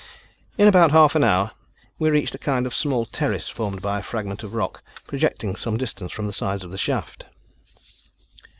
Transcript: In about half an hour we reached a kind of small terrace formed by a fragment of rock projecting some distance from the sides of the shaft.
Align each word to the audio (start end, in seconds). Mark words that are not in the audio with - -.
In 0.57 0.67
about 0.67 0.89
half 0.89 1.13
an 1.13 1.23
hour 1.23 1.51
we 1.99 2.09
reached 2.09 2.33
a 2.33 2.39
kind 2.39 2.65
of 2.65 2.73
small 2.73 3.05
terrace 3.05 3.47
formed 3.49 3.83
by 3.83 3.99
a 3.99 4.01
fragment 4.01 4.41
of 4.41 4.55
rock 4.55 4.81
projecting 5.05 5.55
some 5.55 5.77
distance 5.77 6.11
from 6.11 6.25
the 6.25 6.33
sides 6.33 6.63
of 6.63 6.71
the 6.71 6.77
shaft. 6.79 7.25